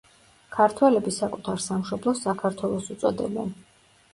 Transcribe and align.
ქართველები 0.55 1.13
საკუთარ 1.17 1.61
სამშობლოს 1.65 2.25
„საქართველოს“ 2.29 2.91
უწოდებენ. 2.97 3.53